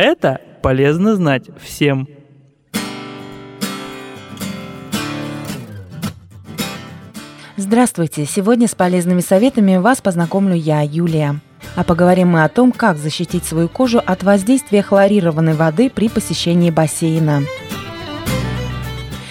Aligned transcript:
Это 0.00 0.40
полезно 0.62 1.16
знать 1.16 1.46
всем. 1.60 2.06
Здравствуйте! 7.56 8.24
Сегодня 8.24 8.68
с 8.68 8.76
полезными 8.76 9.20
советами 9.20 9.76
вас 9.76 10.00
познакомлю 10.00 10.54
я, 10.54 10.82
Юлия. 10.82 11.40
А 11.74 11.82
поговорим 11.82 12.28
мы 12.28 12.44
о 12.44 12.48
том, 12.48 12.70
как 12.70 12.96
защитить 12.96 13.44
свою 13.44 13.68
кожу 13.68 13.98
от 13.98 14.22
воздействия 14.22 14.82
хлорированной 14.82 15.54
воды 15.54 15.90
при 15.90 16.08
посещении 16.08 16.70
бассейна. 16.70 17.42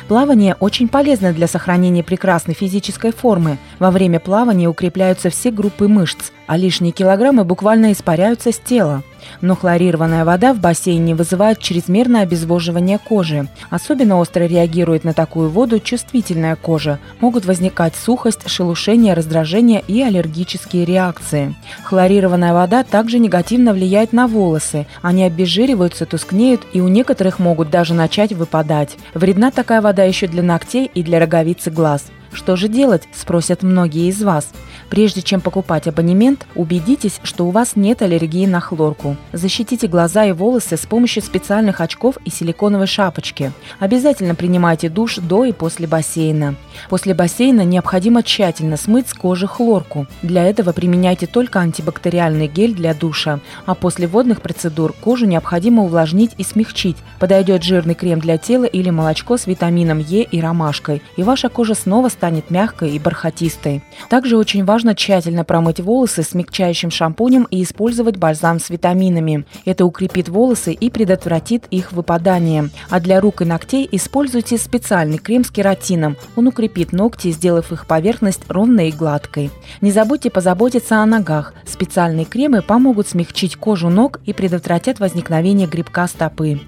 Плавание 0.10 0.56
очень 0.60 0.89
полезно 0.89 1.32
для 1.32 1.47
сохранения 1.47 2.04
прекрасной 2.04 2.56
физической 2.56 3.14
формы. 3.14 3.57
Во 3.79 3.89
время 3.89 4.20
плавания 4.20 4.68
укрепляются 4.68 5.29
все 5.29 5.50
группы 5.50 5.88
мышц, 5.88 6.32
а 6.48 6.57
лишние 6.57 6.91
килограммы 6.91 7.43
буквально 7.43 7.91
испаряются 7.91 8.52
с 8.52 8.57
тела. 8.57 9.04
Но 9.42 9.55
хлорированная 9.55 10.25
вода 10.25 10.54
в 10.54 10.60
бассейне 10.60 11.14
вызывает 11.14 11.60
чрезмерное 11.60 12.21
обезвоживание 12.21 12.97
кожи. 12.97 13.47
Особенно 13.69 14.19
остро 14.19 14.46
реагирует 14.46 15.04
на 15.04 15.14
такую 15.14 15.50
воду 15.50 15.79
чувствительная 15.79 16.55
кожа. 16.55 17.00
Могут 17.19 17.46
возникать 17.46 17.96
сухость, 17.96 18.47
шелушение, 18.50 19.14
раздражение 19.14 19.83
и 19.88 20.02
аллергические 20.02 20.86
реакции. 20.86 21.55
Хлорированная 21.83 22.54
вода 22.54 22.83
также 22.83 23.19
негативно 23.19 23.74
влияет 23.74 24.14
на 24.14 24.27
волосы. 24.27 24.88
Они 25.02 25.24
обезжириваются, 25.24 26.05
тускнеют 26.05 26.61
и 26.74 26.82
у 26.82 26.88
некоторых 26.88 27.39
могут 27.39 27.69
даже 27.69 27.93
начать 27.93 28.33
выпадать. 28.33 28.97
Вредна 29.14 29.52
такая 29.52 29.82
вода 29.82 30.04
еще 30.04 30.27
для 30.27 30.43
ногтей 30.43 30.89
и 30.93 31.04
для 31.04 31.19
роговицы 31.19 31.69
глаз. 31.69 32.05
Что 32.31 32.56
же 32.56 32.67
делать, 32.67 33.04
спросят 33.14 33.64
многие 33.64 34.08
из 34.08 34.22
вас. 34.22 34.52
Прежде 34.90 35.22
чем 35.22 35.42
покупать 35.42 35.88
абонемент, 35.88 36.45
убедитесь, 36.56 37.20
что 37.23 37.45
у 37.45 37.52
вас 37.52 37.76
нет 37.76 38.02
аллергии 38.02 38.45
на 38.45 38.59
хлорку. 38.59 39.17
Защитите 39.34 39.88
глаза 39.88 40.26
и 40.26 40.31
волосы 40.31 40.78
с 40.78 40.86
помощью 40.86 41.23
специальных 41.23 41.81
очков 41.81 42.17
и 42.23 42.30
силиконовой 42.30 42.88
шапочки. 42.88 43.52
Обязательно 43.80 44.36
принимайте 44.36 44.89
душ 44.89 45.17
до 45.17 45.45
и 45.45 45.52
после 45.52 45.88
бассейна. 45.88 46.56
После 46.89 47.14
бассейна 47.14 47.61
необходимо 47.66 48.23
тщательно 48.23 48.78
смыть 48.78 49.09
с 49.09 49.14
кожи 49.14 49.47
хлорку. 49.47 50.08
Для 50.22 50.45
этого 50.45 50.72
применяйте 50.72 51.28
только 51.28 51.59
антибактериальный 51.59 52.47
гель 52.47 52.73
для 52.73 52.94
душа. 52.94 53.39
А 53.66 53.75
после 53.75 54.08
водных 54.08 54.41
процедур 54.41 54.94
кожу 54.94 55.25
необходимо 55.25 55.84
увлажнить 55.84 56.31
и 56.38 56.44
смягчить. 56.44 56.97
Подойдет 57.19 57.64
жирный 57.64 57.95
крем 57.95 58.19
для 58.19 58.38
тела 58.38 58.66
или 58.66 58.89
молочко 58.89 59.38
с 59.38 59.47
витамином 59.47 60.00
Е 60.00 60.23
и 60.23 60.39
ромашкой. 60.39 61.02
И 61.16 61.23
ваша 61.23 61.50
кожа 61.50 61.73
снова 61.73 62.09
станет 62.17 62.49
мягкой 62.49 62.91
и 62.91 62.99
бархатистой. 62.99 63.83
Также 64.09 64.37
очень 64.37 64.65
важно 64.65 64.95
тщательно 64.95 65.43
промыть 65.43 65.79
волосы 65.79 66.23
смягчающим 66.23 66.89
шампунем 66.89 67.47
и 67.51 67.61
использовать 67.61 68.17
бальзам 68.17 68.59
с 68.59 68.71
витаминами. 68.71 69.45
Это 69.65 69.85
укрепит 69.85 70.27
волосы 70.27 70.73
и 70.73 70.89
предотвратит 70.89 71.65
их 71.69 71.91
выпадание. 71.91 72.69
А 72.89 72.99
для 72.99 73.21
рук 73.21 73.43
и 73.43 73.45
ногтей 73.45 73.88
используйте 73.91 74.57
специальный 74.57 75.19
крем 75.19 75.43
с 75.43 75.51
кератином. 75.51 76.17
Он 76.35 76.47
укрепит 76.47 76.91
ногти, 76.91 77.31
сделав 77.31 77.71
их 77.71 77.85
поверхность 77.85 78.49
ровной 78.49 78.89
и 78.89 78.91
гладкой. 78.91 79.51
Не 79.81 79.91
забудьте 79.91 80.31
позаботиться 80.31 80.97
о 80.97 81.05
ногах. 81.05 81.53
Специальные 81.65 82.25
кремы 82.25 82.63
помогут 82.63 83.07
смягчить 83.07 83.55
кожу 83.55 83.89
ног 83.89 84.19
и 84.25 84.33
предотвратят 84.33 84.99
возникновение 84.99 85.67
грибка 85.67 86.07
стопы. 86.07 86.59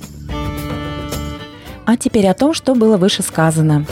А 1.86 1.98
теперь 1.98 2.28
о 2.28 2.36
том, 2.36 2.54
что 2.54 2.76
было 2.76 2.98
выше 2.98 3.24
сказано 3.24 3.88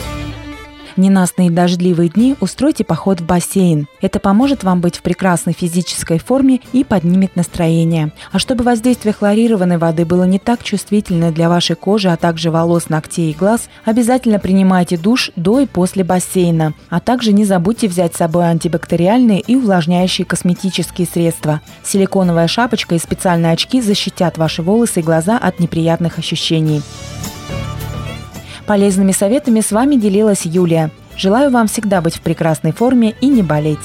ненастные 0.98 1.50
дождливые 1.50 2.10
дни 2.10 2.36
устройте 2.40 2.84
поход 2.84 3.20
в 3.20 3.26
бассейн. 3.26 3.86
Это 4.00 4.18
поможет 4.20 4.64
вам 4.64 4.80
быть 4.80 4.96
в 4.96 5.02
прекрасной 5.02 5.52
физической 5.52 6.18
форме 6.18 6.60
и 6.72 6.84
поднимет 6.84 7.36
настроение. 7.36 8.12
А 8.32 8.38
чтобы 8.38 8.64
воздействие 8.64 9.12
хлорированной 9.12 9.78
воды 9.78 10.04
было 10.04 10.24
не 10.24 10.38
так 10.38 10.62
чувствительно 10.62 11.32
для 11.32 11.48
вашей 11.48 11.76
кожи, 11.76 12.08
а 12.10 12.16
также 12.16 12.50
волос, 12.50 12.88
ногтей 12.88 13.30
и 13.30 13.34
глаз, 13.34 13.68
обязательно 13.84 14.38
принимайте 14.38 14.96
душ 14.96 15.30
до 15.36 15.60
и 15.60 15.66
после 15.66 16.04
бассейна. 16.04 16.74
А 16.90 17.00
также 17.00 17.32
не 17.32 17.44
забудьте 17.44 17.88
взять 17.88 18.14
с 18.14 18.18
собой 18.18 18.50
антибактериальные 18.50 19.40
и 19.40 19.56
увлажняющие 19.56 20.24
косметические 20.26 21.06
средства. 21.06 21.60
Силиконовая 21.84 22.48
шапочка 22.48 22.94
и 22.94 22.98
специальные 22.98 23.52
очки 23.52 23.80
защитят 23.80 24.38
ваши 24.38 24.62
волосы 24.62 25.00
и 25.00 25.02
глаза 25.02 25.38
от 25.38 25.60
неприятных 25.60 26.18
ощущений. 26.18 26.82
Полезными 28.68 29.12
советами 29.12 29.60
с 29.60 29.72
вами 29.72 29.96
делилась 29.96 30.44
Юлия. 30.44 30.90
Желаю 31.16 31.50
вам 31.50 31.68
всегда 31.68 32.02
быть 32.02 32.16
в 32.16 32.20
прекрасной 32.20 32.72
форме 32.72 33.14
и 33.22 33.26
не 33.26 33.42
болеть. 33.42 33.78